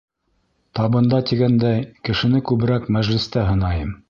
Табында 0.79 1.19
тигәндәй, 1.31 1.85
кешене 2.09 2.45
күберәк 2.53 2.91
мәжлестә 2.97 3.49
һынайым. 3.53 3.99